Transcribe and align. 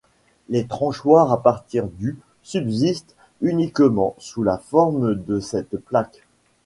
Les 0.49 0.65
tranchoirs 0.65 1.31
à 1.31 1.43
partir 1.43 1.87
du 1.87 2.17
subsistent 2.41 3.15
uniquement 3.39 4.15
sous 4.17 4.41
la 4.41 4.57
forme 4.57 5.13
de 5.13 5.39
cette 5.39 5.77
plaque. 5.77 6.25